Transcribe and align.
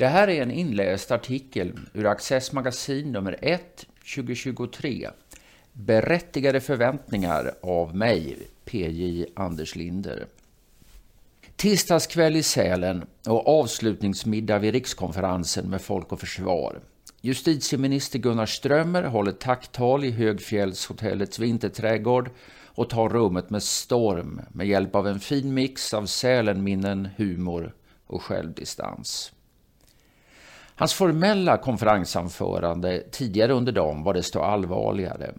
Det 0.00 0.08
här 0.08 0.28
är 0.28 0.42
en 0.42 0.50
inläst 0.50 1.10
artikel 1.10 1.72
ur 1.94 2.06
Access 2.06 2.52
Magasin 2.52 3.12
nummer 3.12 3.36
1 3.42 3.86
2023. 4.14 5.10
Berättigade 5.72 6.60
förväntningar 6.60 7.54
av 7.62 7.96
mig, 7.96 8.38
PJ 8.64 9.26
Anders 9.36 9.76
Linder. 9.76 10.26
Tisdagskväll 11.56 12.36
i 12.36 12.42
Sälen 12.42 13.04
och 13.26 13.48
avslutningsmiddag 13.60 14.58
vid 14.58 14.72
rikskonferensen 14.72 15.70
med 15.70 15.80
Folk 15.80 16.12
och 16.12 16.20
Försvar. 16.20 16.80
Justitieminister 17.20 18.18
Gunnar 18.18 18.46
Strömmer 18.46 19.02
håller 19.02 19.32
tacktal 19.32 20.04
i 20.04 20.10
Högfjällshotellets 20.10 21.38
vinterträdgård 21.38 22.30
och 22.64 22.90
tar 22.90 23.08
rummet 23.08 23.50
med 23.50 23.62
storm 23.62 24.40
med 24.52 24.66
hjälp 24.66 24.94
av 24.94 25.08
en 25.08 25.20
fin 25.20 25.54
mix 25.54 25.94
av 25.94 26.06
Sälenminnen, 26.06 27.08
humor 27.16 27.74
och 28.06 28.22
självdistans. 28.22 29.32
Hans 30.80 30.94
formella 30.94 31.56
konferensanförande 31.56 33.02
tidigare 33.10 33.52
under 33.52 33.72
dagen 33.72 34.02
var 34.02 34.14
desto 34.14 34.40
allvarligare. 34.40 35.34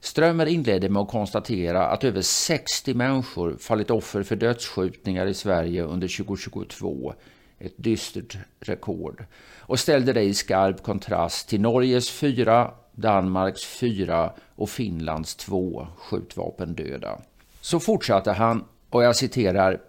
Strömmer 0.00 0.46
inledde 0.46 0.88
med 0.88 1.02
att 1.02 1.08
konstatera 1.08 1.86
att 1.86 2.04
över 2.04 2.22
60 2.22 2.94
människor 2.94 3.56
fallit 3.60 3.90
offer 3.90 4.22
för 4.22 4.36
dödsskjutningar 4.36 5.26
i 5.26 5.34
Sverige 5.34 5.82
under 5.82 6.24
2022, 6.24 7.14
ett 7.58 7.72
dystert 7.76 8.36
rekord, 8.60 9.24
och 9.58 9.78
ställde 9.78 10.12
det 10.12 10.22
i 10.22 10.34
skarp 10.34 10.82
kontrast 10.82 11.48
till 11.48 11.60
Norges 11.60 12.10
fyra, 12.10 12.70
Danmarks 12.92 13.64
fyra 13.64 14.32
och 14.56 14.70
Finlands 14.70 15.34
två 15.34 15.86
skjutvapendöda. 15.96 17.18
Så 17.60 17.80
fortsatte 17.80 18.32
han, 18.32 18.64
och 18.90 19.04
jag 19.04 19.16
citerar, 19.16 19.80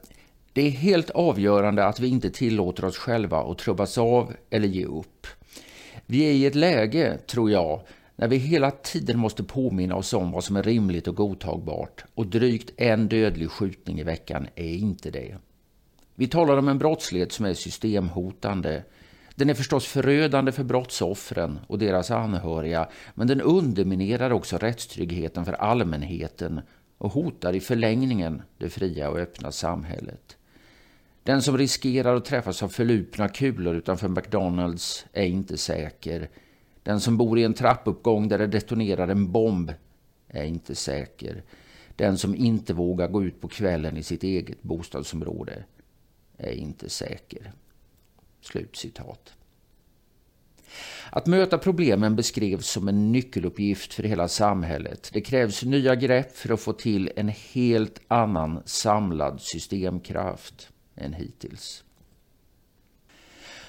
det 0.55 0.61
är 0.61 0.71
helt 0.71 1.09
avgörande 1.09 1.85
att 1.85 1.99
vi 1.99 2.07
inte 2.07 2.29
tillåter 2.29 2.85
oss 2.85 2.97
själva 2.97 3.37
att 3.37 3.57
trubbas 3.57 3.97
av 3.97 4.33
eller 4.49 4.67
ge 4.67 4.85
upp. 4.85 5.27
Vi 6.05 6.23
är 6.23 6.31
i 6.31 6.45
ett 6.45 6.55
läge, 6.55 7.17
tror 7.17 7.51
jag, 7.51 7.81
när 8.15 8.27
vi 8.27 8.37
hela 8.37 8.71
tiden 8.71 9.19
måste 9.19 9.43
påminna 9.43 9.95
oss 9.95 10.13
om 10.13 10.31
vad 10.31 10.43
som 10.43 10.55
är 10.55 10.63
rimligt 10.63 11.07
och 11.07 11.15
godtagbart 11.15 12.05
och 12.13 12.27
drygt 12.27 12.71
en 12.77 13.07
dödlig 13.07 13.51
skjutning 13.51 13.99
i 13.99 14.03
veckan 14.03 14.47
är 14.55 14.73
inte 14.73 15.11
det. 15.11 15.37
Vi 16.15 16.27
talar 16.27 16.57
om 16.57 16.67
en 16.67 16.77
brottslighet 16.77 17.31
som 17.31 17.45
är 17.45 17.53
systemhotande. 17.53 18.83
Den 19.35 19.49
är 19.49 19.53
förstås 19.53 19.85
förödande 19.85 20.51
för 20.51 20.63
brottsoffren 20.63 21.59
och 21.67 21.79
deras 21.79 22.11
anhöriga 22.11 22.89
men 23.13 23.27
den 23.27 23.41
underminerar 23.41 24.31
också 24.31 24.57
rättstryggheten 24.57 25.45
för 25.45 25.53
allmänheten 25.53 26.61
och 26.97 27.11
hotar 27.11 27.55
i 27.55 27.59
förlängningen 27.59 28.41
det 28.57 28.69
fria 28.69 29.09
och 29.09 29.19
öppna 29.19 29.51
samhället. 29.51 30.34
Den 31.25 31.41
som 31.41 31.57
riskerar 31.57 32.15
att 32.15 32.25
träffas 32.25 32.63
av 32.63 32.69
förlupna 32.69 33.29
kulor 33.29 33.75
utanför 33.75 34.07
McDonalds 34.07 35.05
är 35.13 35.25
inte 35.25 35.57
säker. 35.57 36.29
Den 36.83 36.99
som 36.99 37.17
bor 37.17 37.39
i 37.39 37.43
en 37.43 37.53
trappuppgång 37.53 38.27
där 38.27 38.37
det 38.37 38.47
detonerar 38.47 39.07
en 39.07 39.31
bomb 39.31 39.73
är 40.27 40.43
inte 40.43 40.75
säker. 40.75 41.43
Den 41.95 42.17
som 42.17 42.35
inte 42.35 42.73
vågar 42.73 43.07
gå 43.07 43.23
ut 43.23 43.41
på 43.41 43.47
kvällen 43.47 43.97
i 43.97 44.03
sitt 44.03 44.23
eget 44.23 44.61
bostadsområde 44.63 45.63
är 46.37 46.51
inte 46.51 46.89
säker. 46.89 47.53
Slutcitat. 48.41 49.33
Att 51.09 51.27
möta 51.27 51.57
problemen 51.57 52.15
beskrevs 52.15 52.67
som 52.67 52.87
en 52.87 53.11
nyckeluppgift 53.11 53.93
för 53.93 54.03
hela 54.03 54.27
samhället. 54.27 55.09
Det 55.13 55.21
krävs 55.21 55.63
nya 55.63 55.95
grepp 55.95 56.37
för 56.37 56.53
att 56.53 56.61
få 56.61 56.73
till 56.73 57.11
en 57.15 57.29
helt 57.29 58.01
annan 58.07 58.61
samlad 58.65 59.41
systemkraft 59.41 60.71
än 60.95 61.13
hittills. 61.13 61.83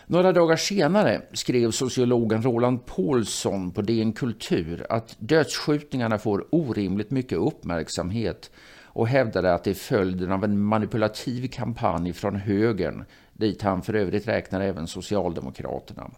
Några 0.07 0.33
dagar 0.33 0.57
senare 0.57 1.23
skrev 1.33 1.71
sociologen 1.71 2.43
Roland 2.43 2.87
Paulsson 2.87 3.71
på 3.71 3.83
DN 3.83 4.13
Kultur 4.13 4.87
att 4.89 5.17
dödsskjutningarna 5.19 6.19
får 6.19 6.47
orimligt 6.51 7.11
mycket 7.11 7.39
uppmärksamhet 7.39 8.51
och 8.83 9.09
hävdade 9.09 9.55
att 9.55 9.65
det 9.65 9.71
är 9.71 9.75
följden 9.75 10.33
av 10.33 10.45
en 10.45 10.61
manipulativ 10.61 11.49
kampanj 11.49 12.13
från 12.13 12.37
högern, 12.37 13.05
dit 13.33 13.63
han 13.63 13.83
för 13.83 13.95
övrigt 13.95 14.29
räknar 14.29 14.61
även 14.61 14.87
Socialdemokraterna. 14.87 16.11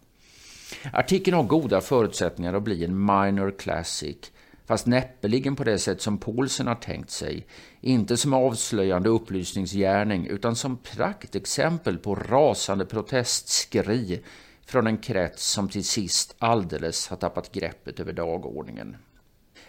Artikeln 0.93 1.37
har 1.37 1.43
goda 1.43 1.81
förutsättningar 1.81 2.53
att 2.53 2.63
bli 2.63 2.85
en 2.85 3.05
minor 3.05 3.53
classic 3.59 4.31
fast 4.69 4.87
näppeligen 4.87 5.55
på 5.55 5.63
det 5.63 5.79
sätt 5.79 6.01
som 6.01 6.17
Paulsen 6.17 6.67
har 6.67 6.75
tänkt 6.75 7.09
sig. 7.09 7.47
Inte 7.81 8.17
som 8.17 8.33
avslöjande 8.33 9.09
upplysningsgärning 9.09 10.27
utan 10.27 10.55
som 10.55 10.77
praktexempel 10.77 11.97
på 11.97 12.15
rasande 12.15 12.85
protestskri 12.85 14.23
från 14.65 14.87
en 14.87 14.97
krets 14.97 15.51
som 15.51 15.69
till 15.69 15.83
sist 15.83 16.35
alldeles 16.39 17.07
har 17.07 17.17
tappat 17.17 17.51
greppet 17.51 17.99
över 17.99 18.13
dagordningen. 18.13 18.97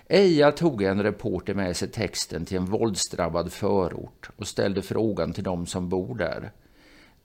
Eja 0.09 0.53
tog 0.53 0.83
en 0.83 1.03
reporter 1.03 1.55
med 1.55 1.77
sig 1.77 1.89
texten 1.89 2.45
till 2.45 2.57
en 2.57 2.65
våldsdrabbad 2.65 3.53
förort 3.53 4.31
och 4.37 4.47
ställde 4.47 4.83
frågan 4.83 5.33
till 5.33 5.45
dem 5.45 5.67
som 5.67 5.89
bor 5.89 6.15
där. 6.15 6.53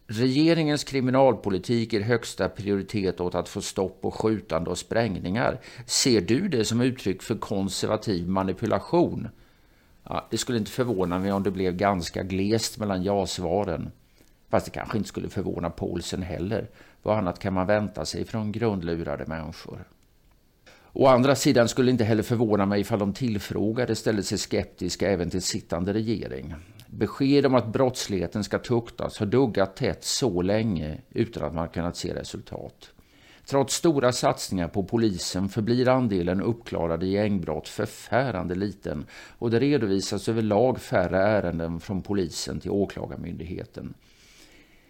Regeringens 0.07 0.83
kriminalpolitik 0.83 1.93
ger 1.93 2.01
högsta 2.01 2.49
prioritet 2.49 3.19
åt 3.19 3.35
att 3.35 3.49
få 3.49 3.61
stopp 3.61 4.01
på 4.01 4.11
skjutande 4.11 4.69
och 4.69 4.77
sprängningar. 4.77 5.59
Ser 5.85 6.21
du 6.21 6.47
det 6.47 6.65
som 6.65 6.81
uttryck 6.81 7.21
för 7.21 7.35
konservativ 7.35 8.29
manipulation? 8.29 9.27
Ja, 10.03 10.27
det 10.31 10.37
skulle 10.37 10.57
inte 10.57 10.71
förvåna 10.71 11.19
mig 11.19 11.31
om 11.31 11.43
det 11.43 11.51
blev 11.51 11.75
ganska 11.75 12.23
glest 12.23 12.77
mellan 12.77 13.03
ja-svaren. 13.03 13.91
Fast 14.49 14.65
det 14.65 14.71
kanske 14.71 14.97
inte 14.97 15.09
skulle 15.09 15.29
förvåna 15.29 15.69
Paulsen 15.69 16.21
heller. 16.21 16.69
Vad 17.03 17.17
annat 17.17 17.39
kan 17.39 17.53
man 17.53 17.67
vänta 17.67 18.05
sig 18.05 18.25
från 18.25 18.51
grundlurade 18.51 19.25
människor? 19.27 19.83
Å 20.93 21.07
andra 21.07 21.35
sidan 21.35 21.67
skulle 21.67 21.87
det 21.87 21.91
inte 21.91 22.03
heller 22.03 22.23
förvåna 22.23 22.65
mig 22.65 22.81
ifall 22.81 22.99
de 22.99 23.13
tillfrågade 23.13 23.95
ställde 23.95 24.23
sig 24.23 24.37
skeptiska 24.37 25.11
även 25.11 25.29
till 25.29 25.41
sittande 25.41 25.93
regering. 25.93 26.55
Besked 26.87 27.45
om 27.45 27.55
att 27.55 27.73
brottsligheten 27.73 28.43
ska 28.43 28.59
tuktas 28.59 29.19
har 29.19 29.25
duggat 29.25 29.75
tätt 29.75 30.03
så 30.03 30.41
länge 30.41 30.97
utan 31.09 31.43
att 31.43 31.53
man 31.53 31.69
kunnat 31.69 31.97
se 31.97 32.15
resultat. 32.15 32.91
Trots 33.45 33.75
stora 33.75 34.11
satsningar 34.11 34.67
på 34.67 34.83
polisen 34.83 35.49
förblir 35.49 35.87
andelen 35.87 36.41
uppklarade 36.41 37.05
gängbrott 37.05 37.67
förfärande 37.67 38.55
liten 38.55 39.05
och 39.37 39.51
det 39.51 39.59
redovisas 39.59 40.29
överlag 40.29 40.81
färre 40.81 41.17
ärenden 41.17 41.79
från 41.79 42.01
polisen 42.01 42.59
till 42.59 42.71
åklagarmyndigheten. 42.71 43.93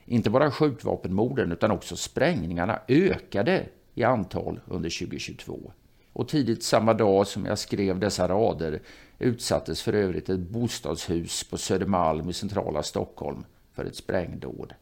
Inte 0.06 0.30
bara 0.30 0.52
skjutvapenmorden 0.52 1.52
utan 1.52 1.72
också 1.72 1.96
sprängningarna 1.96 2.80
ökade 2.88 3.66
i 3.94 4.04
antal 4.04 4.60
under 4.68 5.00
2022. 5.00 5.72
Och 6.16 6.28
tidigt 6.28 6.64
samma 6.64 6.94
dag 6.94 7.28
som 7.28 7.46
jag 7.46 7.60
skrev 7.60 8.00
dessa 8.00 8.28
rader 8.28 8.82
utsattes 9.20 9.82
för 9.82 9.94
övrigt 9.94 10.30
ett 10.30 10.40
bostadshus 10.40 11.44
på 11.44 11.58
Södermalm 11.58 12.30
i 12.30 12.34
centrala 12.34 12.84
Stockholm 12.84 13.46
för 13.74 13.86
ett 13.86 13.96
sprängdåd. 13.96 14.74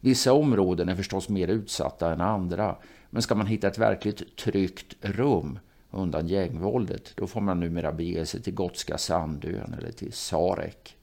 Vissa 0.00 0.32
områden 0.32 0.88
är 0.88 0.94
förstås 0.94 1.28
mer 1.28 1.48
utsatta 1.48 2.12
än 2.12 2.20
andra, 2.20 2.76
men 3.10 3.22
ska 3.22 3.34
man 3.34 3.46
hitta 3.46 3.68
ett 3.68 3.78
verkligt 3.78 4.36
tryggt 4.36 4.96
rum 5.00 5.58
undan 5.90 6.28
gängvåldet, 6.28 7.12
då 7.16 7.26
får 7.26 7.40
man 7.40 7.60
numera 7.60 7.92
bege 7.92 8.26
sig 8.26 8.42
till 8.42 8.54
Gotska 8.54 8.98
Sandön 8.98 9.74
eller 9.78 9.92
till 9.92 10.12
Sarek. 10.12 10.96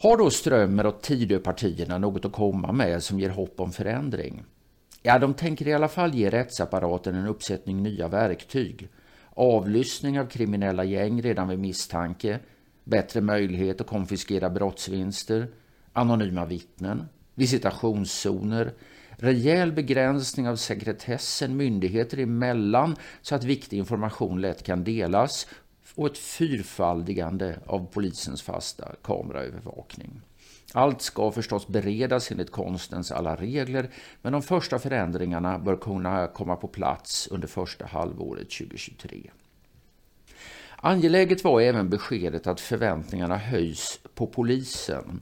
Har 0.00 0.16
då 0.16 0.30
Strömmer 0.30 0.86
och 0.86 1.02
Tidöpartierna 1.02 1.98
något 1.98 2.24
att 2.24 2.32
komma 2.32 2.72
med 2.72 3.02
som 3.02 3.20
ger 3.20 3.30
hopp 3.30 3.60
om 3.60 3.72
förändring? 3.72 4.44
Ja, 5.06 5.18
de 5.18 5.34
tänker 5.34 5.68
i 5.68 5.72
alla 5.72 5.88
fall 5.88 6.14
ge 6.14 6.30
rättsapparaten 6.30 7.14
en 7.14 7.26
uppsättning 7.26 7.82
nya 7.82 8.08
verktyg. 8.08 8.88
Avlyssning 9.34 10.20
av 10.20 10.26
kriminella 10.26 10.84
gäng 10.84 11.22
redan 11.22 11.48
vid 11.48 11.58
misstanke, 11.58 12.38
bättre 12.84 13.20
möjlighet 13.20 13.80
att 13.80 13.86
konfiskera 13.86 14.50
brottsvinster, 14.50 15.48
anonyma 15.92 16.44
vittnen, 16.44 17.08
visitationszoner, 17.34 18.72
rejäl 19.10 19.72
begränsning 19.72 20.48
av 20.48 20.56
sekretessen 20.56 21.56
myndigheter 21.56 22.18
emellan 22.18 22.96
så 23.22 23.34
att 23.34 23.44
viktig 23.44 23.78
information 23.78 24.40
lätt 24.40 24.62
kan 24.62 24.84
delas. 24.84 25.46
Och 25.94 26.06
ett 26.06 26.18
fyrfaldigande 26.18 27.58
av 27.66 27.86
polisens 27.92 28.42
fasta 28.42 28.94
kameraövervakning. 29.02 30.20
Allt 30.72 31.02
ska 31.02 31.30
förstås 31.30 31.68
beredas 31.68 32.30
enligt 32.30 32.50
konstens 32.50 33.12
alla 33.12 33.36
regler, 33.36 33.90
men 34.22 34.32
de 34.32 34.42
första 34.42 34.78
förändringarna 34.78 35.58
bör 35.58 35.76
kunna 35.76 36.26
komma 36.26 36.56
på 36.56 36.68
plats 36.68 37.28
under 37.30 37.48
första 37.48 37.86
halvåret 37.86 38.50
2023. 38.50 39.30
Angeläget 40.76 41.44
var 41.44 41.60
även 41.60 41.90
beskedet 41.90 42.46
att 42.46 42.60
förväntningarna 42.60 43.36
höjs 43.36 44.00
på 44.14 44.26
polisen. 44.26 45.20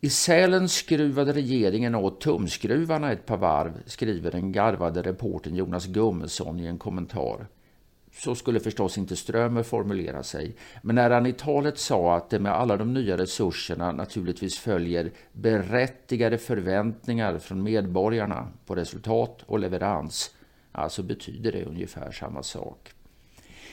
I 0.00 0.10
Sälen 0.10 0.68
skruvade 0.68 1.32
regeringen 1.32 1.94
åt 1.94 2.20
tumskruvarna 2.20 3.12
ett 3.12 3.26
par 3.26 3.36
varv, 3.36 3.82
skriver 3.86 4.30
den 4.30 4.52
garvade 4.52 5.02
reporten 5.02 5.54
Jonas 5.54 5.86
Gummesson 5.86 6.60
i 6.60 6.66
en 6.66 6.78
kommentar. 6.78 7.46
Så 8.16 8.34
skulle 8.34 8.60
förstås 8.60 8.98
inte 8.98 9.16
Strömer 9.16 9.62
formulera 9.62 10.22
sig. 10.22 10.56
Men 10.82 10.94
när 10.94 11.10
han 11.10 11.26
i 11.26 11.32
talet 11.32 11.78
sa 11.78 12.16
att 12.16 12.30
det 12.30 12.38
med 12.38 12.52
alla 12.52 12.76
de 12.76 12.94
nya 12.94 13.16
resurserna 13.16 13.92
naturligtvis 13.92 14.58
följer 14.58 15.12
berättigade 15.32 16.38
förväntningar 16.38 17.38
från 17.38 17.62
medborgarna 17.62 18.48
på 18.66 18.74
resultat 18.74 19.42
och 19.46 19.58
leverans, 19.58 20.34
alltså 20.72 21.02
betyder 21.02 21.52
det 21.52 21.64
ungefär 21.64 22.12
samma 22.12 22.42
sak. 22.42 22.94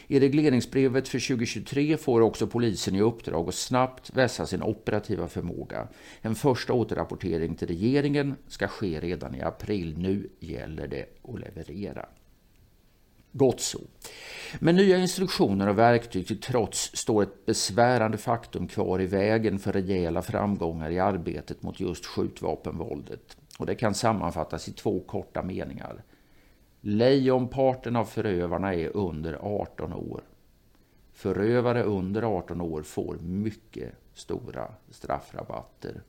I 0.07 0.19
regleringsbrevet 0.19 1.07
för 1.07 1.19
2023 1.19 1.97
får 1.97 2.21
också 2.21 2.47
polisen 2.47 2.95
i 2.95 3.01
uppdrag 3.01 3.49
att 3.49 3.55
snabbt 3.55 4.13
vässa 4.13 4.45
sin 4.45 4.63
operativa 4.63 5.27
förmåga. 5.27 5.88
En 6.21 6.35
första 6.35 6.73
återrapportering 6.73 7.55
till 7.55 7.67
regeringen 7.67 8.35
ska 8.47 8.67
ske 8.67 8.99
redan 8.99 9.35
i 9.35 9.41
april. 9.41 9.97
Nu 9.97 10.29
gäller 10.39 10.88
det 10.88 11.05
att 11.23 11.39
leverera. 11.39 12.05
Gott 13.31 13.61
så. 13.61 13.79
Men 14.59 14.75
nya 14.75 14.98
instruktioner 14.98 15.68
och 15.68 15.77
verktyg 15.77 16.27
till 16.27 16.42
trots 16.42 16.95
står 16.95 17.24
ett 17.24 17.45
besvärande 17.45 18.18
faktum 18.18 18.68
kvar 18.68 19.01
i 19.01 19.06
vägen 19.06 19.59
för 19.59 19.74
rejäla 19.74 20.21
framgångar 20.21 20.89
i 20.89 21.00
arbetet 21.00 21.63
mot 21.63 21.80
just 21.80 22.06
skjutvapenvåldet. 22.06 23.38
Och 23.59 23.65
det 23.65 23.75
kan 23.75 23.94
sammanfattas 23.94 24.68
i 24.68 24.71
två 24.71 25.00
korta 25.00 25.44
meningar. 25.44 26.03
Lejonparten 26.81 27.95
av 27.95 28.06
förövarna 28.06 28.74
är 28.75 28.98
under 28.98 29.33
18 29.33 29.94
år. 29.94 30.21
Förövare 31.13 31.83
under 31.83 32.21
18 32.21 32.62
år 32.62 32.81
får 32.81 33.18
mycket 33.21 33.92
stora 34.13 34.71
straffrabatter. 34.89 36.01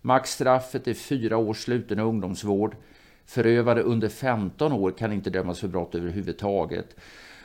Maxstraffet 0.00 0.88
är 0.88 0.94
fyra 0.94 1.36
års 1.36 1.64
sluten 1.64 1.98
ungdomsvård. 1.98 2.76
Förövare 3.24 3.82
under 3.82 4.08
15 4.08 4.72
år 4.72 4.90
kan 4.90 5.12
inte 5.12 5.30
dömas 5.30 5.60
för 5.60 5.68
brott 5.68 5.94
överhuvudtaget. 5.94 6.96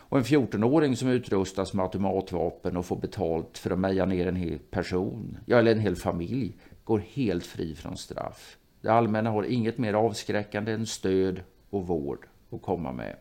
Och 0.10 0.18
en 0.18 0.24
14-åring 0.24 0.96
som 0.96 1.10
utrustas 1.10 1.74
med 1.74 1.86
automatvapen 1.86 2.78
och 2.78 2.86
får 2.86 2.96
betalt 2.96 3.58
för 3.58 3.72
att 3.72 3.80
meja 3.80 4.06
ner 4.06 4.28
en 4.28 4.36
hel 4.36 4.60
person, 4.60 5.38
ja 5.46 5.58
eller 5.60 5.72
en 5.72 5.80
hel 5.80 5.96
familj, 5.96 6.56
går 6.84 7.00
helt 7.00 7.46
fri 7.46 7.76
från 7.76 7.98
straff. 7.98 8.58
Det 8.82 8.90
allmänna 8.90 9.30
har 9.30 9.44
inget 9.44 9.78
mer 9.78 9.94
avskräckande 9.94 10.72
än 10.72 10.86
stöd 10.86 11.42
och 11.70 11.88
vård 11.88 12.28
att 12.50 12.62
komma 12.62 12.92
med. 12.92 13.16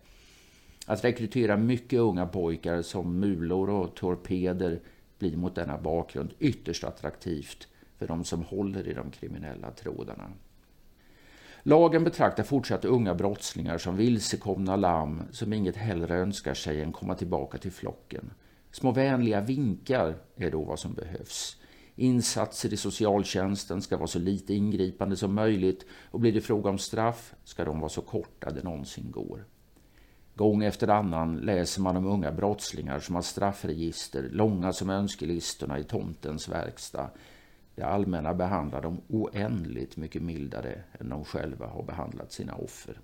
Att 0.87 1.05
rekrytera 1.05 1.57
mycket 1.57 1.99
unga 1.99 2.27
pojkar 2.27 2.83
som 2.83 3.21
mulor 3.21 3.71
och 3.71 3.95
torpeder 3.95 4.81
blir 5.19 5.37
mot 5.37 5.55
denna 5.55 5.79
bakgrund 5.79 6.35
ytterst 6.39 6.85
attraktivt 6.85 7.69
för 7.99 8.07
de 8.07 8.25
som 8.25 8.43
håller 8.43 8.89
i 8.89 8.95
de 8.95 9.11
kriminella 9.11 9.71
trådarna. 9.71 10.31
Lagen 11.63 12.05
betraktar 12.05 12.43
fortsatt 12.43 12.85
unga 12.85 13.15
brottslingar 13.15 13.79
som 13.79 13.97
vilsekomna 13.97 14.77
lamm 14.77 15.23
som 15.31 15.53
inget 15.53 15.77
hellre 15.77 16.17
önskar 16.17 16.55
sig 16.55 16.83
än 16.83 16.93
komma 16.93 17.15
tillbaka 17.15 17.59
till 17.59 17.73
flocken. 17.73 18.31
Små 18.71 18.93
vänliga 18.93 19.41
vinkar 19.41 20.17
är 20.37 20.51
då 20.51 20.65
vad 20.65 20.79
som 20.79 20.95
behövs. 20.95 21.57
Insatser 21.95 22.73
i 22.73 22.77
socialtjänsten 22.77 23.83
ska 23.83 23.97
vara 23.97 24.07
så 24.07 24.19
lite 24.19 24.55
ingripande 24.55 25.17
som 25.17 25.35
möjligt 25.35 25.87
och 26.11 26.21
blir 26.21 26.33
det 26.33 26.41
fråga 26.41 26.71
om 26.71 26.79
straff 26.79 27.35
ska 27.45 27.65
de 27.65 27.81
vara 27.81 27.89
så 27.89 28.01
korta 28.01 28.51
det 28.51 28.63
någonsin 28.63 29.11
går. 29.11 29.45
Gång 30.35 30.65
efter 30.65 30.89
annan 30.89 31.37
läser 31.37 31.81
man 31.81 31.97
om 31.97 32.07
unga 32.07 32.33
brottslingar 32.33 32.99
som 32.99 33.15
har 33.15 33.23
straffregister 33.23 34.29
långa 34.33 34.73
som 34.73 34.91
önskelistorna 34.91 35.79
i 35.79 35.85
tomtens 35.85 36.49
verkstad. 36.49 37.11
Det 37.79 37.87
allmänna 37.87 38.35
behandlar 38.35 38.83
dem 38.83 39.01
oändligt 39.09 39.97
mycket 39.97 40.23
mildare 40.23 40.83
än 41.01 41.09
de 41.09 41.25
själva 41.25 41.67
har 41.67 41.83
behandlat 41.83 42.33
sina 42.33 42.55
offer. 42.55 43.01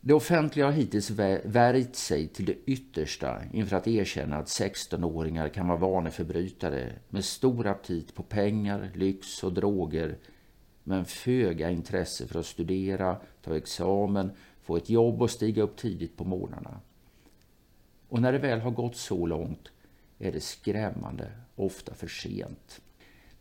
Det 0.00 0.14
offentliga 0.14 0.66
har 0.66 0.72
hittills 0.72 1.10
värjt 1.44 1.96
sig 1.96 2.28
till 2.28 2.44
det 2.44 2.56
yttersta 2.66 3.42
inför 3.52 3.76
att 3.76 3.86
erkänna 3.86 4.36
att 4.36 4.46
16-åringar 4.46 5.48
kan 5.48 5.68
vara 5.68 5.78
vaneförbrytare 5.78 6.92
med 7.08 7.24
stor 7.24 7.66
aptit 7.66 8.14
på 8.14 8.22
pengar, 8.22 8.90
lyx 8.94 9.44
och 9.44 9.52
droger 9.52 10.18
men 10.84 11.04
föga 11.04 11.70
intresse 11.70 12.26
för 12.26 12.38
att 12.38 12.46
studera, 12.46 13.20
ta 13.42 13.56
examen, 13.56 14.30
få 14.62 14.76
ett 14.76 14.90
jobb 14.90 15.22
och 15.22 15.30
stiga 15.30 15.62
upp 15.62 15.76
tidigt 15.76 16.16
på 16.16 16.24
morgnarna. 16.24 16.80
Och 18.08 18.20
när 18.20 18.32
det 18.32 18.38
väl 18.38 18.60
har 18.60 18.70
gått 18.70 18.96
så 18.96 19.26
långt 19.26 19.68
är 20.18 20.32
det 20.32 20.40
skrämmande, 20.40 21.30
ofta 21.56 21.94
för 21.94 22.08
sent. 22.08 22.80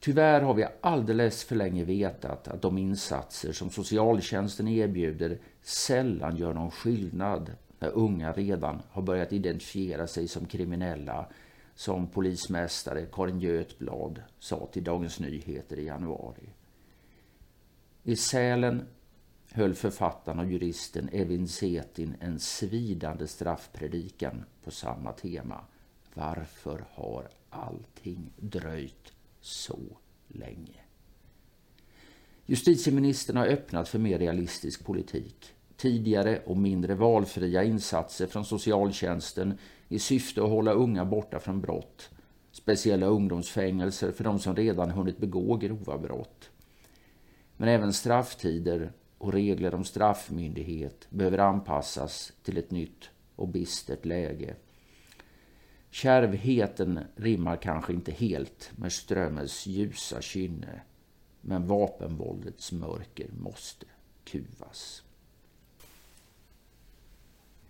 Tyvärr 0.06 0.42
har 0.42 0.54
vi 0.54 0.66
alldeles 0.82 1.44
för 1.44 1.56
länge 1.56 1.84
vetat 1.84 2.48
att 2.48 2.62
de 2.62 2.78
insatser 2.78 3.52
som 3.54 3.70
socialtjänsten 3.70 4.68
erbjuder 4.68 5.40
sällan 5.62 6.36
gör 6.38 6.54
någon 6.54 6.72
skillnad 6.72 7.52
när 7.80 7.90
unga 7.90 8.34
redan 8.34 8.82
har 8.90 9.02
börjat 9.02 9.34
identifiera 9.34 10.08
sig 10.08 10.28
som 10.28 10.46
kriminella 10.46 11.28
som 11.76 12.08
polismästare 12.08 13.06
Karin 13.12 13.40
Götblad 13.40 14.22
sa 14.40 14.70
till 14.72 14.84
Dagens 14.84 15.20
Nyheter 15.20 15.80
i 15.80 15.86
januari. 15.86 16.50
I 18.04 18.16
Sälen 18.16 18.88
höll 19.52 19.74
författaren 19.74 20.40
och 20.40 20.52
juristen 20.52 21.10
Evin 21.12 21.48
Zetin 21.48 22.16
en 22.20 22.40
svidande 22.40 23.28
straffpredikan 23.28 24.46
på 24.64 24.72
samma 24.72 25.12
tema. 25.12 25.62
Varför 26.14 26.86
har 26.94 27.28
allting 27.50 28.32
dröjt 28.38 29.15
så 29.46 29.80
länge? 30.28 30.82
Justitieministern 32.46 33.38
har 33.38 33.48
öppnat 33.48 33.90
för 33.90 34.00
mer 34.00 34.20
realistisk 34.20 34.86
politik. 34.86 35.54
Tidigare 35.78 36.42
och 36.46 36.58
mindre 36.58 36.96
valfria 36.96 37.64
insatser 37.64 38.28
från 38.28 38.46
socialtjänsten 38.46 39.58
i 39.88 40.00
syfte 40.00 40.44
att 40.44 40.50
hålla 40.50 40.72
unga 40.72 41.06
borta 41.06 41.40
från 41.40 41.62
brott. 41.62 42.10
Speciella 42.52 43.06
ungdomsfängelser 43.06 44.12
för 44.12 44.24
de 44.24 44.40
som 44.40 44.56
redan 44.56 44.92
hunnit 44.92 45.18
begå 45.18 45.58
grova 45.58 45.98
brott. 45.98 46.50
Men 47.58 47.70
även 47.70 47.94
strafftider 47.94 48.92
och 49.18 49.34
regler 49.34 49.74
om 49.74 49.84
straffmyndighet 49.84 51.08
behöver 51.10 51.38
anpassas 51.38 52.34
till 52.44 52.58
ett 52.58 52.72
nytt 52.72 53.10
och 53.36 53.48
bistert 53.48 54.06
läge. 54.06 54.56
Kärvheten 55.96 57.00
rimmar 57.16 57.58
kanske 57.58 57.94
inte 57.94 58.12
helt 58.12 58.72
med 58.76 58.94
Strömmes 58.94 59.66
ljusa 59.66 60.22
kynne 60.22 60.82
men 61.42 61.68
vapenvåldets 61.68 62.72
mörker 62.72 63.28
måste 63.32 63.86
kuvas. 64.24 65.04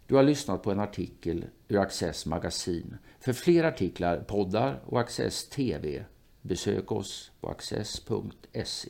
Du 0.08 0.16
har 0.16 0.24
lyssnat 0.24 0.64
på 0.64 0.72
en 0.72 0.80
artikel 0.80 1.46
ur 1.68 1.80
Access 1.80 2.26
magasin. 2.26 2.98
För 3.20 3.34
fler 3.34 3.64
artiklar, 3.64 4.18
poddar 4.18 4.82
och 4.86 5.00
Access 5.00 5.50
TV 5.50 6.06
besök 6.42 6.92
oss 6.92 7.32
på 7.42 7.50
access.se. 7.50 8.90